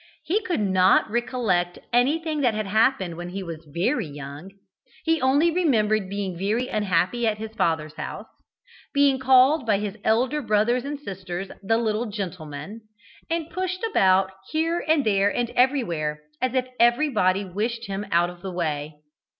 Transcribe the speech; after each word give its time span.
He 0.23 0.41
could 0.41 0.61
not 0.61 1.07
recollect 1.11 1.77
anything 1.93 2.41
that 2.41 2.55
had 2.55 2.65
happened 2.65 3.17
when 3.17 3.29
he 3.29 3.43
was 3.43 3.67
very 3.71 4.07
young. 4.07 4.49
He 5.03 5.21
only 5.21 5.51
remembered 5.51 6.09
being 6.09 6.35
very 6.35 6.67
unhappy 6.69 7.27
at 7.27 7.37
his 7.37 7.51
father's 7.53 7.93
house, 7.97 8.25
being 8.95 9.19
called 9.19 9.67
by 9.67 9.77
his 9.77 9.97
elder 10.03 10.41
brothers 10.41 10.85
and 10.85 10.99
sisters 10.99 11.49
"the 11.61 11.77
little 11.77 12.07
gentleman," 12.07 12.81
and 13.29 13.51
pushed 13.51 13.83
about 13.83 14.31
here 14.49 14.83
and 14.87 15.05
there 15.05 15.29
and 15.31 15.51
everywhere, 15.51 16.23
as 16.41 16.55
if 16.55 16.65
everybody 16.79 17.45
wished 17.45 17.85
him 17.85 18.03
out 18.11 18.31
of 18.31 18.41
the 18.41 18.51
way. 18.51 19.01